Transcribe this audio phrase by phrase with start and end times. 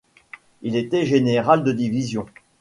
[0.63, 2.25] Il était général de division.